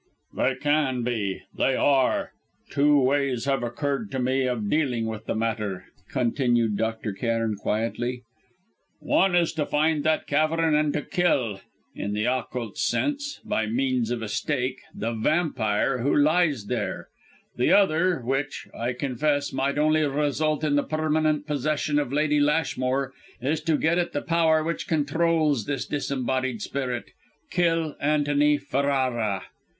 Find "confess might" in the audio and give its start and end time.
18.93-19.77